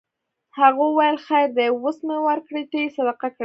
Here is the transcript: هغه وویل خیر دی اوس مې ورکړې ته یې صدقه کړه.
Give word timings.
هغه 0.59 0.81
وویل 0.87 1.17
خیر 1.27 1.47
دی 1.57 1.67
اوس 1.79 1.97
مې 2.07 2.17
ورکړې 2.27 2.63
ته 2.71 2.77
یې 2.81 2.87
صدقه 2.95 3.27
کړه. 3.35 3.39